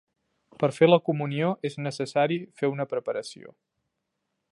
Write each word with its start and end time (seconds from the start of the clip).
Per 0.61 0.69
fer 0.77 0.87
la 0.89 0.97
comunió, 1.09 1.51
és 1.69 1.77
necessari 1.87 2.39
fer 2.61 2.71
una 2.77 2.87
preparació. 2.95 3.53